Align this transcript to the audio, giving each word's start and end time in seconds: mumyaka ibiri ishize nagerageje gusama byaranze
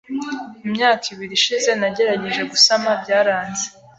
mumyaka 0.61 1.05
ibiri 1.13 1.33
ishize 1.39 1.69
nagerageje 1.79 2.41
gusama 2.51 2.89
byaranze 3.01 3.65